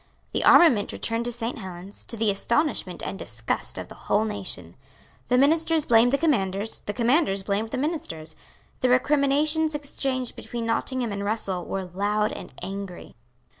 [0.31, 4.75] The armament returned to Saint Helens, to the astonishment and disgust of the whole nation.
[5.27, 8.35] The ministers blamed the commanders; the commanders blamed the ministers.
[8.79, 13.13] The recriminations exchanged between Nottingham and Russell were loud and angry.